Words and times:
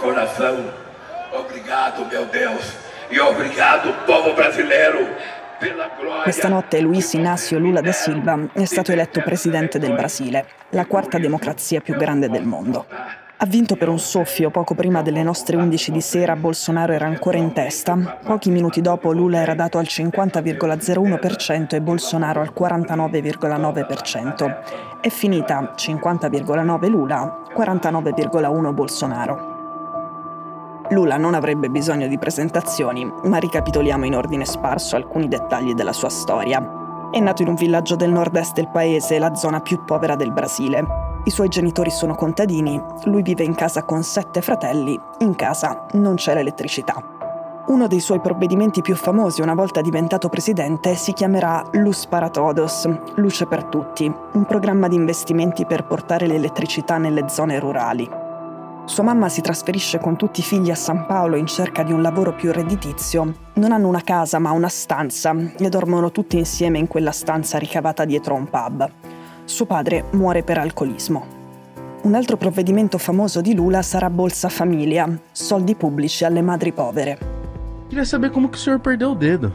coração. 0.00 0.56
Obrigado, 1.32 2.06
meu 2.06 2.24
Deus, 2.26 2.72
e 3.10 3.20
obrigado, 3.20 3.92
povo 4.06 4.32
brasileiro. 4.34 5.06
Questa 6.22 6.48
notte 6.48 6.80
Luis 6.80 7.12
Inácio 7.14 7.58
Lula 7.58 7.80
da 7.80 7.92
Silva 7.92 8.38
è 8.52 8.64
stato 8.64 8.92
eletto 8.92 9.20
presidente 9.22 9.78
del 9.78 9.92
Brasile, 9.92 10.46
la 10.70 10.86
quarta 10.86 11.18
democrazia 11.18 11.80
più 11.80 11.96
grande 11.96 12.28
del 12.28 12.44
mondo. 12.44 12.86
Ha 13.40 13.46
vinto 13.46 13.76
per 13.76 13.88
un 13.88 14.00
soffio, 14.00 14.50
poco 14.50 14.74
prima 14.74 15.00
delle 15.00 15.22
nostre 15.22 15.54
11 15.54 15.92
di 15.92 16.00
sera 16.00 16.34
Bolsonaro 16.34 16.92
era 16.92 17.06
ancora 17.06 17.38
in 17.38 17.52
testa, 17.52 18.18
pochi 18.24 18.50
minuti 18.50 18.80
dopo 18.80 19.12
Lula 19.12 19.38
era 19.38 19.54
dato 19.54 19.78
al 19.78 19.84
50,01% 19.84 21.76
e 21.76 21.80
Bolsonaro 21.80 22.40
al 22.40 22.52
49,9%. 22.52 24.56
È 25.00 25.08
finita 25.08 25.72
50,9 25.76 26.88
Lula, 26.88 27.44
49,1 27.56 28.74
Bolsonaro. 28.74 29.54
Lula 30.88 31.16
non 31.16 31.34
avrebbe 31.34 31.68
bisogno 31.68 32.08
di 32.08 32.18
presentazioni, 32.18 33.08
ma 33.22 33.36
ricapitoliamo 33.36 34.04
in 34.04 34.16
ordine 34.16 34.46
sparso 34.46 34.96
alcuni 34.96 35.28
dettagli 35.28 35.74
della 35.74 35.92
sua 35.92 36.08
storia. 36.08 37.08
È 37.12 37.20
nato 37.20 37.42
in 37.42 37.48
un 37.50 37.54
villaggio 37.54 37.94
del 37.94 38.10
nord-est 38.10 38.54
del 38.54 38.68
paese, 38.68 39.20
la 39.20 39.36
zona 39.36 39.60
più 39.60 39.84
povera 39.84 40.16
del 40.16 40.32
Brasile. 40.32 41.07
I 41.28 41.30
suoi 41.30 41.48
genitori 41.48 41.90
sono 41.90 42.14
contadini, 42.14 42.82
lui 43.04 43.20
vive 43.20 43.44
in 43.44 43.54
casa 43.54 43.84
con 43.84 44.02
sette 44.02 44.40
fratelli, 44.40 44.98
in 45.18 45.36
casa 45.36 45.84
non 45.92 46.14
c'è 46.14 46.32
l'elettricità. 46.32 47.04
Uno 47.66 47.86
dei 47.86 48.00
suoi 48.00 48.22
provvedimenti 48.22 48.80
più 48.80 48.96
famosi 48.96 49.42
una 49.42 49.52
volta 49.52 49.82
diventato 49.82 50.30
presidente 50.30 50.94
si 50.94 51.12
chiamerà 51.12 51.62
Luz 51.72 52.06
para 52.06 52.30
Todos, 52.30 52.88
Luce 53.16 53.44
per 53.44 53.64
tutti, 53.64 54.10
un 54.32 54.46
programma 54.46 54.88
di 54.88 54.94
investimenti 54.94 55.66
per 55.66 55.84
portare 55.84 56.26
l'elettricità 56.26 56.96
nelle 56.96 57.28
zone 57.28 57.60
rurali. 57.60 58.08
Sua 58.86 59.02
mamma 59.02 59.28
si 59.28 59.42
trasferisce 59.42 59.98
con 59.98 60.16
tutti 60.16 60.40
i 60.40 60.44
figli 60.44 60.70
a 60.70 60.74
San 60.74 61.04
Paolo 61.04 61.36
in 61.36 61.44
cerca 61.44 61.82
di 61.82 61.92
un 61.92 62.00
lavoro 62.00 62.32
più 62.32 62.52
redditizio. 62.52 63.34
Non 63.52 63.72
hanno 63.72 63.88
una 63.88 64.00
casa 64.00 64.38
ma 64.38 64.52
una 64.52 64.70
stanza 64.70 65.34
e 65.58 65.68
dormono 65.68 66.10
tutti 66.10 66.38
insieme 66.38 66.78
in 66.78 66.86
quella 66.86 67.12
stanza 67.12 67.58
ricavata 67.58 68.06
dietro 68.06 68.32
un 68.32 68.48
pub. 68.48 68.90
Suo 69.48 69.64
padre 69.64 70.04
muore 70.10 70.42
per 70.42 70.58
alcolismo. 70.58 71.24
Un 72.02 72.14
altro 72.14 72.36
provvedimento 72.36 72.98
famoso 72.98 73.40
di 73.40 73.54
Lula 73.54 73.80
sarà 73.80 74.10
Bolsa 74.10 74.50
Famiglia, 74.50 75.08
soldi 75.32 75.74
pubblici 75.74 76.22
alle 76.26 76.42
madri 76.42 76.70
povere. 76.70 77.18
Queria 77.88 78.04
saber 78.04 78.30
como 78.30 78.50
que 78.50 78.58
o 78.58 78.60
senhor 78.60 78.78
perdeu 78.78 79.12
o 79.12 79.14
dedo. 79.14 79.50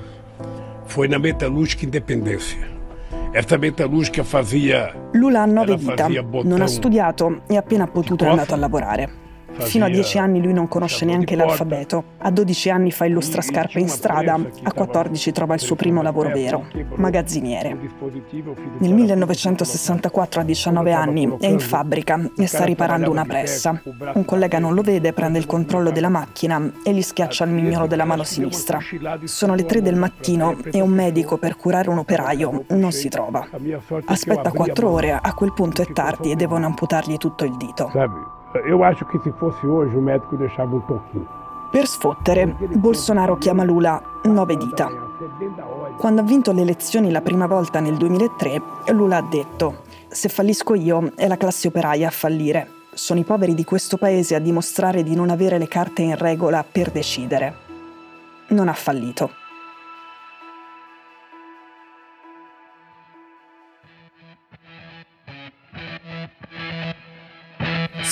Foi 0.85 1.08
na 1.08 1.19
metalúrgica 1.19 1.85
Independência. 1.85 2.67
Essa 3.33 3.55
metalúrgica 3.59 4.23
fazia. 4.23 4.95
Lula 5.13 5.44
ha 5.44 5.45
nove 5.45 5.77
dita, 5.77 6.07
non 6.44 6.61
ha 6.61 6.67
studiato 6.67 7.44
e 7.47 7.55
appena 7.55 7.85
potuto 7.85 8.25
è 8.25 8.30
andato 8.30 8.55
a 8.55 8.57
lavorare. 8.57 9.22
Fino 9.59 9.85
a 9.85 9.89
10 9.89 10.17
anni 10.17 10.41
lui 10.41 10.53
non 10.53 10.67
conosce 10.67 11.05
neanche 11.05 11.35
l'alfabeto. 11.35 12.03
A 12.19 12.31
12 12.31 12.69
anni 12.69 12.91
fa 12.91 13.05
illustrascarpe 13.05 13.79
in 13.79 13.87
strada. 13.87 14.39
A 14.63 14.73
14 14.73 15.31
trova 15.31 15.53
il 15.53 15.59
suo 15.59 15.75
primo 15.75 16.01
lavoro 16.01 16.29
vero, 16.29 16.65
magazziniere. 16.95 17.77
Nel 18.79 18.93
1964 18.93 20.41
a 20.41 20.43
19 20.43 20.91
anni 20.91 21.35
è 21.39 21.47
in 21.47 21.59
fabbrica 21.59 22.19
e 22.37 22.47
sta 22.47 22.63
riparando 22.63 23.09
una 23.09 23.25
pressa. 23.25 23.81
Un 24.13 24.25
collega 24.25 24.59
non 24.59 24.73
lo 24.73 24.81
vede, 24.81 25.13
prende 25.13 25.37
il 25.37 25.45
controllo 25.45 25.91
della 25.91 26.09
macchina 26.09 26.71
e 26.83 26.93
gli 26.93 27.01
schiaccia 27.01 27.45
il 27.45 27.51
mignolo 27.51 27.88
della 27.88 28.05
mano 28.05 28.23
sinistra. 28.23 28.79
Sono 29.23 29.55
le 29.55 29.66
3 29.66 29.81
del 29.81 29.95
mattino 29.95 30.57
e 30.72 30.81
un 30.81 30.89
medico 30.89 31.38
per 31.38 31.55
curare 31.55 31.89
un 31.89 31.99
operaio 31.99 32.66
non 32.69 32.91
si 32.91 33.09
trova. 33.09 33.47
Aspetta 34.05 34.51
4 34.51 34.89
ore, 34.89 35.11
a 35.11 35.33
quel 35.33 35.53
punto 35.53 35.81
è 35.81 35.91
tardi 35.91 36.31
e 36.31 36.35
devono 36.35 36.66
amputargli 36.66 37.17
tutto 37.17 37.45
il 37.45 37.55
dito. 37.57 37.91
Eu 38.62 38.84
acho 38.84 39.06
che 39.06 39.19
se 39.24 39.31
fosse 39.31 39.66
oggi 39.66 39.96
un 39.96 40.03
medico 40.03 40.36
deixava 40.36 40.75
un 40.75 40.86
tocchino. 40.86 41.41
Per 41.72 41.88
sfottere, 41.88 42.56
Bolsonaro 42.75 43.36
chiama 43.38 43.64
Lula 43.64 44.00
nove 44.25 44.56
dita. 44.56 44.91
Quando 45.97 46.22
ha 46.22 46.24
vinto 46.24 46.52
le 46.52 46.62
elezioni 46.62 47.09
la 47.09 47.22
prima 47.22 47.47
volta 47.47 47.80
nel 47.80 47.97
2003, 47.97 48.62
Lula 48.91 49.18
ha 49.18 49.22
detto: 49.24 49.81
Se 50.08 50.30
fallisco 50.30 50.75
io, 50.75 51.14
è 51.16 51.28
la 51.28 51.38
classe 51.38 51.69
operaia 51.69 52.09
a 52.09 52.12
fallire. 52.12 52.69
Sono 52.94 53.19
i 53.19 53.24
poveri 53.24 53.56
di 53.56 53.64
questo 53.64 53.97
paese 53.97 54.36
a 54.36 54.40
dimostrare 54.40 55.02
di 55.02 55.16
non 55.16 55.31
avere 55.31 55.58
le 55.58 55.68
carte 55.68 56.03
in 56.03 56.16
regola 56.16 56.64
per 56.70 56.91
decidere. 56.91 57.56
Non 58.50 58.68
ha 58.68 58.74
fallito. 58.74 59.31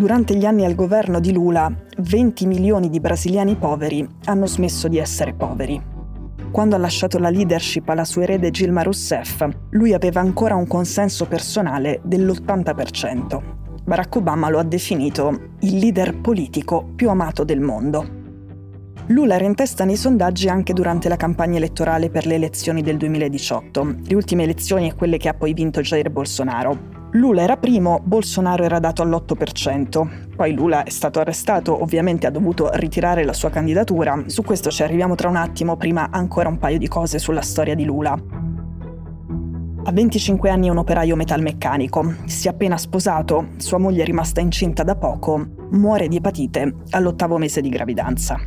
Durante 0.00 0.34
gli 0.34 0.46
anni 0.46 0.64
al 0.64 0.74
governo 0.74 1.20
di 1.20 1.30
Lula, 1.30 1.70
20 1.98 2.46
milioni 2.46 2.88
di 2.88 3.00
brasiliani 3.00 3.56
poveri 3.56 4.08
hanno 4.24 4.46
smesso 4.46 4.88
di 4.88 4.96
essere 4.96 5.34
poveri. 5.34 5.78
Quando 6.50 6.74
ha 6.74 6.78
lasciato 6.78 7.18
la 7.18 7.28
leadership 7.28 7.86
alla 7.86 8.06
sua 8.06 8.22
erede 8.22 8.50
Gilma 8.50 8.80
Rousseff, 8.80 9.46
lui 9.72 9.92
aveva 9.92 10.22
ancora 10.22 10.54
un 10.54 10.66
consenso 10.66 11.26
personale 11.26 12.00
dell'80%. 12.02 13.42
Barack 13.84 14.16
Obama 14.16 14.48
lo 14.48 14.58
ha 14.58 14.62
definito 14.62 15.38
il 15.60 15.76
leader 15.76 16.18
politico 16.18 16.92
più 16.96 17.10
amato 17.10 17.44
del 17.44 17.60
mondo. 17.60 18.08
Lula 19.08 19.34
era 19.34 19.44
in 19.44 19.54
testa 19.54 19.84
nei 19.84 19.96
sondaggi 19.96 20.48
anche 20.48 20.72
durante 20.72 21.10
la 21.10 21.16
campagna 21.16 21.58
elettorale 21.58 22.08
per 22.08 22.24
le 22.24 22.36
elezioni 22.36 22.80
del 22.80 22.96
2018, 22.96 23.96
le 24.06 24.14
ultime 24.14 24.44
elezioni 24.44 24.88
e 24.88 24.94
quelle 24.94 25.18
che 25.18 25.28
ha 25.28 25.34
poi 25.34 25.52
vinto 25.52 25.82
Jair 25.82 26.08
Bolsonaro, 26.08 26.99
Lula 27.14 27.42
era 27.42 27.56
primo, 27.56 28.00
Bolsonaro 28.04 28.62
era 28.62 28.78
dato 28.78 29.02
all'8%. 29.02 30.36
Poi 30.36 30.54
Lula 30.54 30.84
è 30.84 30.90
stato 30.90 31.18
arrestato, 31.18 31.82
ovviamente 31.82 32.28
ha 32.28 32.30
dovuto 32.30 32.70
ritirare 32.74 33.24
la 33.24 33.32
sua 33.32 33.50
candidatura. 33.50 34.22
Su 34.26 34.42
questo 34.44 34.70
ci 34.70 34.84
arriviamo 34.84 35.16
tra 35.16 35.28
un 35.28 35.34
attimo, 35.34 35.76
prima 35.76 36.10
ancora 36.12 36.48
un 36.48 36.58
paio 36.58 36.78
di 36.78 36.86
cose 36.86 37.18
sulla 37.18 37.42
storia 37.42 37.74
di 37.74 37.84
Lula. 37.84 38.12
A 39.82 39.92
25 39.92 40.50
anni 40.50 40.68
è 40.68 40.70
un 40.70 40.76
operaio 40.76 41.16
metalmeccanico, 41.16 42.14
si 42.26 42.46
è 42.46 42.50
appena 42.50 42.76
sposato, 42.76 43.48
sua 43.56 43.78
moglie 43.78 44.02
è 44.02 44.06
rimasta 44.06 44.40
incinta 44.40 44.84
da 44.84 44.94
poco, 44.94 45.48
muore 45.70 46.06
di 46.06 46.16
epatite 46.16 46.76
all'ottavo 46.90 47.38
mese 47.38 47.60
di 47.60 47.70
gravidanza. 47.70 48.38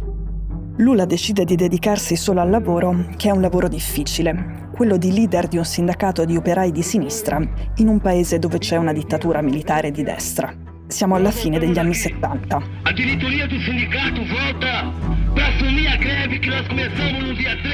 Lula 0.77 1.03
decide 1.03 1.43
di 1.43 1.55
dedicarsi 1.55 2.15
solo 2.15 2.39
al 2.39 2.49
lavoro, 2.49 3.07
che 3.17 3.27
è 3.27 3.31
un 3.31 3.41
lavoro 3.41 3.67
difficile, 3.67 4.62
quello 4.73 4.97
di 4.97 5.13
leader 5.13 5.47
di 5.47 5.57
un 5.57 5.65
sindacato 5.65 6.25
di 6.25 6.35
operai 6.35 6.71
di 6.71 6.81
sinistra 6.81 7.39
in 7.75 7.87
un 7.87 7.99
paese 7.99 8.39
dove 8.39 8.57
c'è 8.57 8.75
una 8.75 8.91
dittatura 8.91 9.41
militare 9.41 9.91
di 9.91 10.01
destra. 10.01 10.51
Siamo 10.87 11.15
alla 11.15 11.29
fine 11.29 11.59
degli 11.59 11.77
anni 11.77 11.93
70. 11.93 12.61
La 12.83 12.91
diretoria 12.91 13.45
do 13.45 13.59
sindicato 13.59 14.21
volta 14.25 14.91
per 15.33 15.43
assumere 15.43 15.89
a 15.89 15.95
greve 15.97 16.39
che 16.39 16.49
noi 16.49 16.67
cominciamo 16.67 17.19
no 17.19 17.33
dia 17.33 17.55
13. 17.55 17.71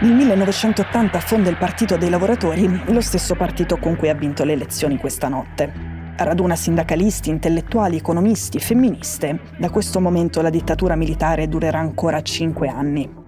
Nel 0.00 0.14
1980 0.14 1.20
fonda 1.20 1.48
il 1.48 1.56
Partito 1.56 1.96
dei 1.96 2.10
Lavoratori, 2.10 2.82
lo 2.86 3.00
stesso 3.00 3.36
partito 3.36 3.76
con 3.78 3.94
cui 3.94 4.08
ha 4.08 4.14
vinto 4.14 4.42
le 4.42 4.52
elezioni 4.52 4.96
questa 4.98 5.28
notte 5.28 5.90
raduna 6.14 6.56
sindacalisti, 6.56 7.30
intellettuali, 7.30 7.96
economisti, 7.96 8.58
femministe. 8.60 9.40
Da 9.56 9.70
questo 9.70 9.98
momento 9.98 10.42
la 10.42 10.50
dittatura 10.50 10.94
militare 10.94 11.48
durerà 11.48 11.78
ancora 11.78 12.20
cinque 12.22 12.68
anni. 12.68 13.21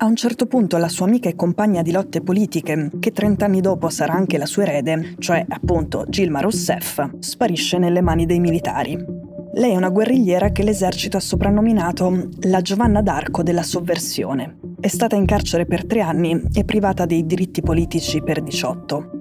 A 0.00 0.04
un 0.04 0.14
certo 0.14 0.46
punto 0.46 0.76
la 0.76 0.88
sua 0.88 1.06
amica 1.06 1.28
e 1.28 1.34
compagna 1.34 1.82
di 1.82 1.90
lotte 1.90 2.20
politiche, 2.20 2.88
che 3.00 3.10
30 3.10 3.44
anni 3.44 3.60
dopo 3.60 3.88
sarà 3.88 4.12
anche 4.12 4.38
la 4.38 4.46
sua 4.46 4.62
erede, 4.62 5.16
cioè 5.18 5.44
appunto 5.48 6.04
Gilma 6.08 6.38
Rousseff, 6.38 7.04
sparisce 7.18 7.78
nelle 7.78 8.00
mani 8.00 8.24
dei 8.24 8.38
militari. 8.38 8.96
Lei 9.54 9.72
è 9.72 9.76
una 9.76 9.88
guerrigliera 9.88 10.50
che 10.50 10.62
l'esercito 10.62 11.16
ha 11.16 11.20
soprannominato 11.20 12.28
la 12.42 12.60
Giovanna 12.60 13.02
d'Arco 13.02 13.42
della 13.42 13.64
sovversione. 13.64 14.58
È 14.78 14.86
stata 14.86 15.16
in 15.16 15.26
carcere 15.26 15.66
per 15.66 15.84
tre 15.84 16.00
anni 16.00 16.44
e 16.52 16.64
privata 16.64 17.04
dei 17.04 17.26
diritti 17.26 17.60
politici 17.60 18.22
per 18.22 18.40
18. 18.40 19.17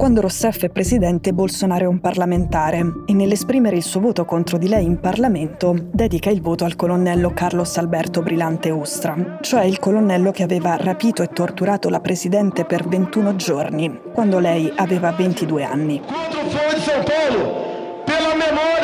Quando 0.00 0.22
Rousseff 0.22 0.62
è 0.62 0.70
presidente, 0.70 1.34
Bolsonaro 1.34 1.84
è 1.84 1.86
un 1.86 2.00
parlamentare 2.00 3.02
e 3.04 3.12
nell'esprimere 3.12 3.76
il 3.76 3.82
suo 3.82 4.00
voto 4.00 4.24
contro 4.24 4.56
di 4.56 4.66
lei 4.66 4.86
in 4.86 4.98
Parlamento 4.98 5.76
dedica 5.92 6.30
il 6.30 6.40
voto 6.40 6.64
al 6.64 6.74
colonnello 6.74 7.34
Carlos 7.34 7.76
Alberto 7.76 8.22
Brilante 8.22 8.70
Ustra, 8.70 9.36
cioè 9.42 9.64
il 9.64 9.78
colonnello 9.78 10.30
che 10.30 10.42
aveva 10.42 10.74
rapito 10.76 11.22
e 11.22 11.28
torturato 11.28 11.90
la 11.90 12.00
presidente 12.00 12.64
per 12.64 12.88
21 12.88 13.36
giorni, 13.36 14.00
quando 14.14 14.38
lei 14.38 14.72
aveva 14.74 15.12
22 15.12 15.64
anni. 15.64 16.00
Contro 16.00 16.40
o 16.40 16.48
Foro 16.48 16.74
di 16.74 16.80
São 16.80 17.04
Paulo, 17.04 18.02
pela 18.06 18.34
memória 18.36 18.79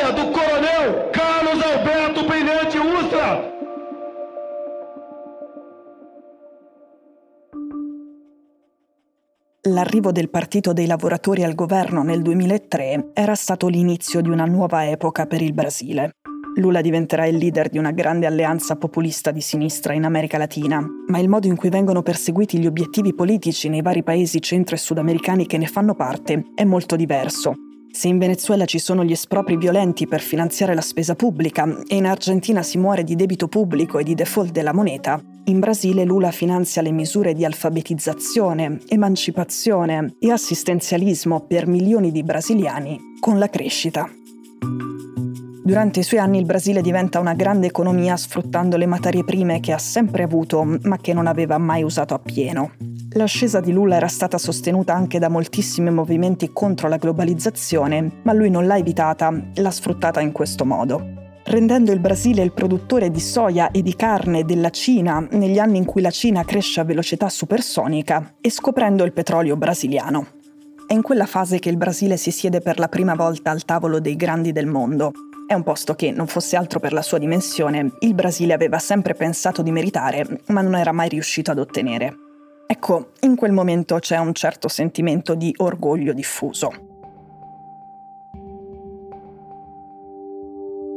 l'arrivo 9.66 10.12
del 10.12 10.30
Partito 10.30 10.72
dei 10.72 10.86
Lavoratori 10.86 11.42
al 11.42 11.54
governo 11.54 12.02
nel 12.02 12.22
2003 12.22 13.10
era 13.12 13.34
stato 13.34 13.68
l'inizio 13.68 14.20
di 14.20 14.28
una 14.28 14.44
nuova 14.44 14.88
epoca 14.88 15.26
per 15.26 15.42
il 15.42 15.52
Brasile. 15.52 16.12
Lula 16.56 16.80
diventerà 16.80 17.26
il 17.26 17.36
leader 17.36 17.68
di 17.68 17.76
una 17.76 17.90
grande 17.90 18.26
alleanza 18.26 18.76
populista 18.76 19.30
di 19.30 19.40
sinistra 19.40 19.92
in 19.92 20.04
America 20.04 20.38
Latina, 20.38 20.82
ma 21.08 21.18
il 21.18 21.28
modo 21.28 21.46
in 21.48 21.56
cui 21.56 21.68
vengono 21.68 22.02
perseguiti 22.02 22.58
gli 22.58 22.66
obiettivi 22.66 23.14
politici 23.14 23.68
nei 23.68 23.82
vari 23.82 24.02
paesi 24.02 24.40
centro 24.40 24.74
e 24.74 24.78
sudamericani 24.78 25.46
che 25.46 25.58
ne 25.58 25.66
fanno 25.66 25.94
parte 25.94 26.44
è 26.54 26.64
molto 26.64 26.96
diverso. 26.96 27.54
Se 27.90 28.08
in 28.08 28.18
Venezuela 28.18 28.64
ci 28.66 28.78
sono 28.78 29.04
gli 29.04 29.12
espropri 29.12 29.56
violenti 29.56 30.06
per 30.06 30.20
finanziare 30.20 30.74
la 30.74 30.80
spesa 30.80 31.14
pubblica 31.14 31.66
e 31.86 31.96
in 31.96 32.06
Argentina 32.06 32.62
si 32.62 32.78
muore 32.78 33.04
di 33.04 33.16
debito 33.16 33.48
pubblico 33.48 33.98
e 33.98 34.04
di 34.04 34.14
default 34.14 34.52
della 34.52 34.74
moneta, 34.74 35.20
in 35.48 35.60
Brasile 35.60 36.04
Lula 36.04 36.32
finanzia 36.32 36.82
le 36.82 36.90
misure 36.90 37.32
di 37.32 37.44
alfabetizzazione, 37.44 38.80
emancipazione 38.88 40.16
e 40.18 40.30
assistenzialismo 40.30 41.42
per 41.46 41.68
milioni 41.68 42.10
di 42.10 42.24
brasiliani 42.24 42.98
con 43.20 43.38
la 43.38 43.48
crescita. 43.48 44.08
Durante 45.62 46.00
i 46.00 46.02
suoi 46.04 46.20
anni 46.20 46.38
il 46.38 46.44
Brasile 46.44 46.80
diventa 46.80 47.18
una 47.18 47.34
grande 47.34 47.66
economia 47.66 48.16
sfruttando 48.16 48.76
le 48.76 48.86
materie 48.86 49.24
prime 49.24 49.58
che 49.58 49.72
ha 49.72 49.78
sempre 49.78 50.22
avuto 50.22 50.64
ma 50.82 50.96
che 50.98 51.12
non 51.12 51.26
aveva 51.26 51.58
mai 51.58 51.82
usato 51.82 52.14
appieno. 52.14 52.72
L'ascesa 53.10 53.60
di 53.60 53.72
Lula 53.72 53.96
era 53.96 54.08
stata 54.08 54.38
sostenuta 54.38 54.94
anche 54.94 55.18
da 55.18 55.28
moltissimi 55.28 55.90
movimenti 55.90 56.52
contro 56.52 56.88
la 56.88 56.98
globalizzazione, 56.98 58.20
ma 58.22 58.32
lui 58.32 58.50
non 58.50 58.66
l'ha 58.66 58.76
evitata, 58.76 59.32
l'ha 59.54 59.70
sfruttata 59.70 60.20
in 60.20 60.32
questo 60.32 60.64
modo 60.64 61.15
rendendo 61.46 61.92
il 61.92 62.00
Brasile 62.00 62.42
il 62.42 62.52
produttore 62.52 63.10
di 63.10 63.20
soia 63.20 63.70
e 63.70 63.82
di 63.82 63.96
carne 63.96 64.44
della 64.44 64.70
Cina 64.70 65.26
negli 65.30 65.58
anni 65.58 65.78
in 65.78 65.84
cui 65.84 66.02
la 66.02 66.10
Cina 66.10 66.44
cresce 66.44 66.80
a 66.80 66.84
velocità 66.84 67.28
supersonica 67.28 68.34
e 68.40 68.50
scoprendo 68.50 69.04
il 69.04 69.12
petrolio 69.12 69.56
brasiliano. 69.56 70.26
È 70.86 70.92
in 70.92 71.02
quella 71.02 71.26
fase 71.26 71.58
che 71.58 71.68
il 71.68 71.76
Brasile 71.76 72.16
si 72.16 72.30
siede 72.30 72.60
per 72.60 72.78
la 72.78 72.88
prima 72.88 73.14
volta 73.14 73.50
al 73.50 73.64
tavolo 73.64 73.98
dei 73.98 74.14
grandi 74.14 74.52
del 74.52 74.66
mondo 74.66 75.10
è 75.46 75.54
un 75.54 75.62
posto 75.62 75.94
che, 75.94 76.10
non 76.10 76.26
fosse 76.26 76.56
altro 76.56 76.80
per 76.80 76.92
la 76.92 77.02
sua 77.02 77.18
dimensione, 77.18 77.92
il 78.00 78.14
Brasile 78.14 78.52
aveva 78.52 78.80
sempre 78.80 79.14
pensato 79.14 79.62
di 79.62 79.70
meritare, 79.70 80.40
ma 80.48 80.60
non 80.60 80.74
era 80.74 80.90
mai 80.90 81.08
riuscito 81.08 81.52
ad 81.52 81.60
ottenere. 81.60 82.16
Ecco, 82.66 83.12
in 83.20 83.36
quel 83.36 83.52
momento 83.52 83.96
c'è 84.00 84.18
un 84.18 84.34
certo 84.34 84.66
sentimento 84.66 85.36
di 85.36 85.54
orgoglio 85.58 86.12
diffuso. 86.12 86.85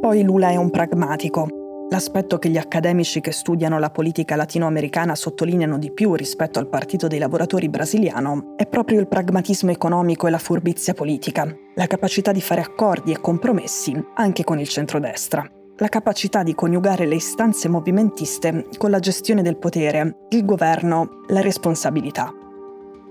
Poi 0.00 0.22
Lula 0.22 0.48
è 0.48 0.56
un 0.56 0.70
pragmatico, 0.70 1.46
L'aspetto 1.92 2.38
che 2.38 2.48
gli 2.48 2.56
accademici 2.56 3.20
che 3.20 3.32
studiano 3.32 3.80
la 3.80 3.90
politica 3.90 4.36
latinoamericana 4.36 5.16
sottolineano 5.16 5.76
di 5.76 5.90
più 5.90 6.14
rispetto 6.14 6.60
al 6.60 6.68
Partito 6.68 7.08
dei 7.08 7.18
Lavoratori 7.18 7.68
brasiliano 7.68 8.54
è 8.56 8.64
proprio 8.66 9.00
il 9.00 9.08
pragmatismo 9.08 9.72
economico 9.72 10.28
e 10.28 10.30
la 10.30 10.38
furbizia 10.38 10.94
politica, 10.94 11.52
la 11.74 11.88
capacità 11.88 12.30
di 12.30 12.40
fare 12.40 12.60
accordi 12.60 13.10
e 13.10 13.20
compromessi 13.20 13.92
anche 14.14 14.44
con 14.44 14.60
il 14.60 14.68
centrodestra, 14.68 15.44
la 15.78 15.88
capacità 15.88 16.44
di 16.44 16.54
coniugare 16.54 17.06
le 17.06 17.16
istanze 17.16 17.68
movimentiste 17.68 18.68
con 18.78 18.90
la 18.90 19.00
gestione 19.00 19.42
del 19.42 19.56
potere, 19.56 20.26
il 20.28 20.44
governo, 20.44 21.22
la 21.26 21.40
responsabilità. 21.40 22.32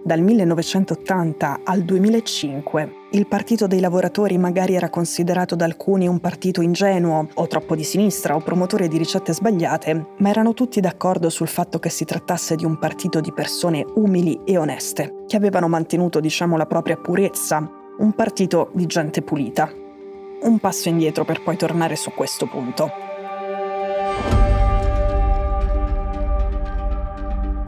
Dal 0.05 0.21
1980 0.21 1.59
al 1.65 1.81
2005 1.81 2.98
il 3.11 3.25
Partito 3.25 3.65
dei 3.65 3.79
Lavoratori 3.79 4.37
magari 4.37 4.75
era 4.75 4.89
considerato 4.89 5.55
da 5.55 5.65
alcuni 5.65 6.07
un 6.07 6.19
partito 6.19 6.61
ingenuo 6.61 7.27
o 7.33 7.47
troppo 7.47 7.75
di 7.75 7.83
sinistra 7.83 8.35
o 8.35 8.39
promotore 8.39 8.87
di 8.87 8.99
ricette 8.99 9.33
sbagliate, 9.33 10.13
ma 10.17 10.29
erano 10.29 10.53
tutti 10.53 10.79
d'accordo 10.79 11.31
sul 11.31 11.47
fatto 11.47 11.79
che 11.79 11.89
si 11.89 12.05
trattasse 12.05 12.55
di 12.55 12.65
un 12.65 12.77
partito 12.77 13.19
di 13.19 13.33
persone 13.33 13.83
umili 13.95 14.41
e 14.45 14.57
oneste, 14.57 15.23
che 15.25 15.37
avevano 15.37 15.67
mantenuto, 15.67 16.19
diciamo, 16.19 16.55
la 16.55 16.67
propria 16.67 16.97
purezza, 16.97 17.67
un 17.97 18.13
partito 18.13 18.69
di 18.73 18.85
gente 18.85 19.23
pulita. 19.23 19.71
Un 20.41 20.59
passo 20.59 20.87
indietro 20.89 21.25
per 21.25 21.41
poi 21.41 21.57
tornare 21.57 21.95
su 21.95 22.11
questo 22.11 22.45
punto. 22.45 23.08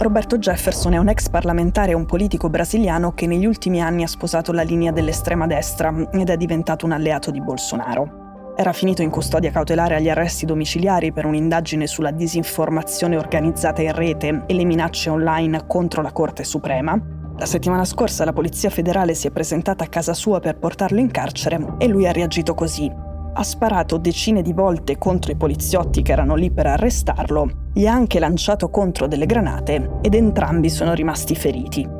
Roberto 0.01 0.39
Jefferson 0.39 0.93
è 0.93 0.97
un 0.97 1.09
ex 1.09 1.29
parlamentare 1.29 1.91
e 1.91 1.93
un 1.93 2.07
politico 2.07 2.49
brasiliano 2.49 3.13
che 3.13 3.27
negli 3.27 3.45
ultimi 3.45 3.83
anni 3.83 4.01
ha 4.01 4.07
sposato 4.07 4.51
la 4.51 4.63
linea 4.63 4.91
dell'estrema 4.91 5.45
destra 5.45 5.93
ed 6.11 6.27
è 6.27 6.37
diventato 6.37 6.87
un 6.87 6.91
alleato 6.91 7.29
di 7.29 7.39
Bolsonaro. 7.39 8.53
Era 8.57 8.73
finito 8.73 9.03
in 9.03 9.11
custodia 9.11 9.51
cautelare 9.51 9.97
agli 9.97 10.09
arresti 10.09 10.47
domiciliari 10.47 11.11
per 11.11 11.25
un'indagine 11.25 11.85
sulla 11.85 12.09
disinformazione 12.09 13.15
organizzata 13.15 13.83
in 13.83 13.93
rete 13.93 14.43
e 14.47 14.53
le 14.55 14.65
minacce 14.65 15.11
online 15.11 15.67
contro 15.67 16.01
la 16.01 16.11
Corte 16.11 16.43
Suprema. 16.43 16.99
La 17.37 17.45
settimana 17.45 17.85
scorsa 17.85 18.25
la 18.25 18.33
Polizia 18.33 18.71
federale 18.71 19.13
si 19.13 19.27
è 19.27 19.31
presentata 19.31 19.83
a 19.83 19.87
casa 19.87 20.15
sua 20.15 20.39
per 20.39 20.57
portarlo 20.57 20.99
in 20.99 21.11
carcere 21.11 21.75
e 21.77 21.87
lui 21.87 22.07
ha 22.07 22.11
reagito 22.11 22.55
così 22.55 22.91
ha 23.33 23.43
sparato 23.43 23.97
decine 23.97 24.41
di 24.41 24.53
volte 24.53 24.97
contro 24.97 25.31
i 25.31 25.35
poliziotti 25.35 26.01
che 26.01 26.11
erano 26.11 26.35
lì 26.35 26.51
per 26.51 26.67
arrestarlo, 26.67 27.49
gli 27.73 27.85
ha 27.85 27.93
anche 27.93 28.19
lanciato 28.19 28.69
contro 28.69 29.07
delle 29.07 29.25
granate 29.25 29.99
ed 30.01 30.13
entrambi 30.13 30.69
sono 30.69 30.93
rimasti 30.93 31.35
feriti. 31.35 31.99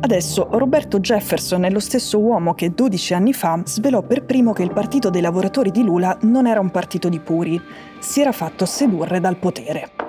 Adesso 0.00 0.48
Roberto 0.50 1.00
Jefferson 1.00 1.64
è 1.64 1.70
lo 1.70 1.80
stesso 1.80 2.18
uomo 2.18 2.52
che 2.52 2.74
12 2.74 3.14
anni 3.14 3.32
fa 3.32 3.62
svelò 3.64 4.02
per 4.02 4.24
primo 4.24 4.52
che 4.52 4.62
il 4.62 4.72
partito 4.72 5.08
dei 5.08 5.22
lavoratori 5.22 5.70
di 5.70 5.82
Lula 5.82 6.18
non 6.22 6.46
era 6.46 6.60
un 6.60 6.70
partito 6.70 7.08
di 7.08 7.20
puri, 7.20 7.58
si 8.00 8.20
era 8.20 8.32
fatto 8.32 8.66
sedurre 8.66 9.18
dal 9.18 9.38
potere. 9.38 10.03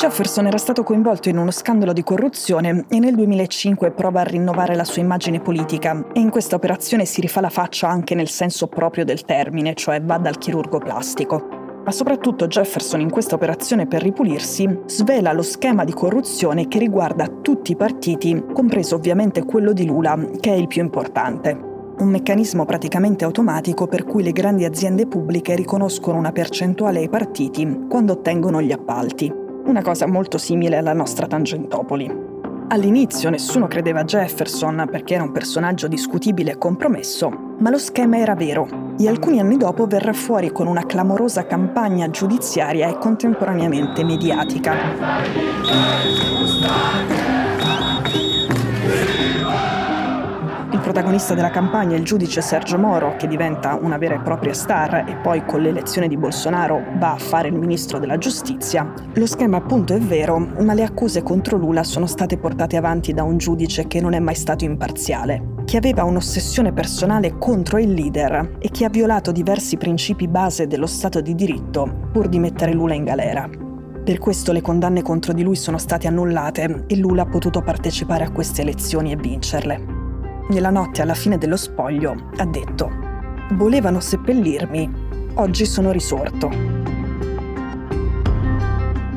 Jefferson 0.00 0.46
era 0.46 0.56
stato 0.56 0.82
coinvolto 0.82 1.28
in 1.28 1.36
uno 1.36 1.50
scandalo 1.50 1.92
di 1.92 2.02
corruzione 2.02 2.86
e 2.88 2.98
nel 2.98 3.14
2005 3.14 3.90
prova 3.90 4.22
a 4.22 4.24
rinnovare 4.24 4.74
la 4.74 4.84
sua 4.84 5.02
immagine 5.02 5.40
politica 5.40 6.06
e 6.14 6.20
in 6.20 6.30
questa 6.30 6.56
operazione 6.56 7.04
si 7.04 7.20
rifà 7.20 7.42
la 7.42 7.50
faccia 7.50 7.88
anche 7.88 8.14
nel 8.14 8.30
senso 8.30 8.66
proprio 8.66 9.04
del 9.04 9.26
termine, 9.26 9.74
cioè 9.74 10.00
va 10.00 10.16
dal 10.16 10.38
chirurgo 10.38 10.78
plastico. 10.78 11.82
Ma 11.84 11.90
soprattutto 11.90 12.46
Jefferson 12.46 13.02
in 13.02 13.10
questa 13.10 13.34
operazione 13.34 13.86
per 13.86 14.00
ripulirsi 14.00 14.84
svela 14.86 15.32
lo 15.32 15.42
schema 15.42 15.84
di 15.84 15.92
corruzione 15.92 16.66
che 16.66 16.78
riguarda 16.78 17.28
tutti 17.42 17.72
i 17.72 17.76
partiti, 17.76 18.42
compreso 18.54 18.94
ovviamente 18.94 19.44
quello 19.44 19.74
di 19.74 19.84
Lula, 19.84 20.18
che 20.40 20.50
è 20.50 20.56
il 20.56 20.66
più 20.66 20.80
importante. 20.80 21.50
Un 21.98 22.08
meccanismo 22.08 22.64
praticamente 22.64 23.26
automatico 23.26 23.86
per 23.86 24.04
cui 24.04 24.22
le 24.22 24.32
grandi 24.32 24.64
aziende 24.64 25.06
pubbliche 25.06 25.54
riconoscono 25.54 26.16
una 26.16 26.32
percentuale 26.32 27.00
ai 27.00 27.10
partiti 27.10 27.84
quando 27.86 28.12
ottengono 28.12 28.62
gli 28.62 28.72
appalti 28.72 29.39
una 29.70 29.82
cosa 29.82 30.06
molto 30.06 30.36
simile 30.36 30.76
alla 30.76 30.92
nostra 30.92 31.26
Tangentopoli. 31.26 32.28
All'inizio 32.68 33.30
nessuno 33.30 33.66
credeva 33.68 34.00
a 34.00 34.04
Jefferson 34.04 34.88
perché 34.90 35.14
era 35.14 35.22
un 35.22 35.32
personaggio 35.32 35.88
discutibile 35.88 36.52
e 36.52 36.58
compromesso, 36.58 37.30
ma 37.58 37.70
lo 37.70 37.78
schema 37.78 38.18
era 38.18 38.34
vero 38.34 38.94
e 38.98 39.08
alcuni 39.08 39.40
anni 39.40 39.56
dopo 39.56 39.86
verrà 39.86 40.12
fuori 40.12 40.50
con 40.52 40.66
una 40.66 40.84
clamorosa 40.84 41.46
campagna 41.46 42.10
giudiziaria 42.10 42.88
e 42.88 42.98
contemporaneamente 42.98 44.04
mediatica. 44.04 44.74
Protagonista 50.92 51.34
della 51.34 51.50
campagna 51.50 51.96
il 51.96 52.04
giudice 52.04 52.40
Sergio 52.40 52.76
Moro, 52.76 53.14
che 53.14 53.28
diventa 53.28 53.78
una 53.80 53.96
vera 53.96 54.16
e 54.16 54.22
propria 54.22 54.52
star 54.52 55.04
e 55.06 55.14
poi 55.22 55.44
con 55.44 55.62
l'elezione 55.62 56.08
di 56.08 56.16
Bolsonaro 56.16 56.82
va 56.98 57.12
a 57.12 57.16
fare 57.16 57.46
il 57.46 57.54
ministro 57.54 58.00
della 58.00 58.18
giustizia. 58.18 58.92
Lo 59.14 59.26
schema 59.26 59.58
appunto 59.58 59.94
è 59.94 60.00
vero, 60.00 60.40
ma 60.40 60.74
le 60.74 60.82
accuse 60.82 61.22
contro 61.22 61.56
Lula 61.56 61.84
sono 61.84 62.06
state 62.06 62.38
portate 62.38 62.76
avanti 62.76 63.12
da 63.12 63.22
un 63.22 63.38
giudice 63.38 63.86
che 63.86 64.00
non 64.00 64.14
è 64.14 64.18
mai 64.18 64.34
stato 64.34 64.64
imparziale, 64.64 65.54
che 65.64 65.76
aveva 65.76 66.02
un'ossessione 66.02 66.72
personale 66.72 67.38
contro 67.38 67.78
il 67.78 67.92
leader 67.92 68.56
e 68.58 68.68
che 68.70 68.84
ha 68.84 68.90
violato 68.90 69.30
diversi 69.30 69.76
principi 69.76 70.26
base 70.26 70.66
dello 70.66 70.86
Stato 70.86 71.20
di 71.20 71.36
diritto 71.36 72.08
pur 72.10 72.26
di 72.26 72.40
mettere 72.40 72.72
Lula 72.72 72.94
in 72.94 73.04
galera. 73.04 73.48
Per 74.02 74.18
questo 74.18 74.50
le 74.50 74.60
condanne 74.60 75.02
contro 75.02 75.32
di 75.32 75.44
lui 75.44 75.54
sono 75.54 75.78
state 75.78 76.08
annullate 76.08 76.86
e 76.88 76.96
Lula 76.96 77.22
ha 77.22 77.26
potuto 77.26 77.62
partecipare 77.62 78.24
a 78.24 78.32
queste 78.32 78.62
elezioni 78.62 79.12
e 79.12 79.16
vincerle 79.16 79.99
nella 80.50 80.70
notte 80.70 81.02
alla 81.02 81.14
fine 81.14 81.38
dello 81.38 81.56
spoglio, 81.56 82.14
ha 82.36 82.44
detto 82.44 83.08
Volevano 83.52 83.98
seppellirmi, 83.98 85.32
oggi 85.34 85.66
sono 85.66 85.90
risorto. 85.90 86.48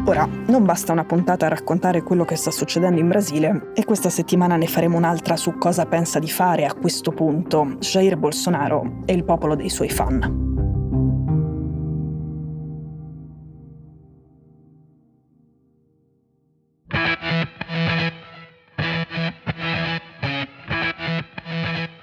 Ora, 0.05 0.27
non 0.47 0.65
basta 0.65 0.91
una 0.91 1.05
puntata 1.05 1.45
a 1.45 1.49
raccontare 1.49 2.01
quello 2.01 2.25
che 2.25 2.35
sta 2.35 2.51
succedendo 2.51 2.99
in 2.99 3.07
Brasile 3.07 3.71
e 3.73 3.85
questa 3.85 4.09
settimana 4.09 4.57
ne 4.57 4.67
faremo 4.67 4.97
un'altra 4.97 5.37
su 5.37 5.57
cosa 5.57 5.85
pensa 5.85 6.19
di 6.19 6.29
fare 6.29 6.65
a 6.65 6.73
questo 6.73 7.11
punto 7.11 7.75
Jair 7.79 8.17
Bolsonaro 8.17 8.97
e 9.05 9.13
il 9.13 9.23
popolo 9.23 9.55
dei 9.55 9.69
suoi 9.69 9.89
fan. 9.89 10.52